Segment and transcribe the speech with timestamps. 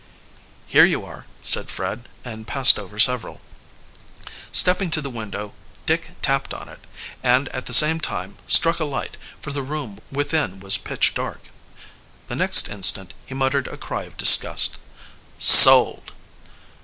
[0.65, 3.39] "Here you are," said Fred, and passed over several.
[4.51, 5.53] Stepping to the window,
[5.85, 6.79] Dick tapped upon it,
[7.21, 11.41] and at the same time struck a light, for the room within was pitch dark.
[12.29, 14.77] The next instant he muttered a cry of disgust.
[15.37, 16.13] "Sold!"